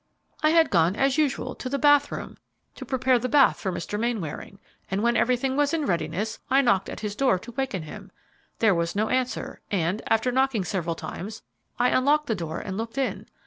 [0.41, 2.37] "I had gone as usual to the bath room
[2.73, 3.99] to prepare the bath for Mr.
[3.99, 4.57] Mainwaring,
[4.89, 8.11] and when everything was in readiness I knocked at his door to waken him.
[8.57, 11.43] There was no answer, and, after knocking several times,
[11.77, 13.27] I unlocked the door and looked in.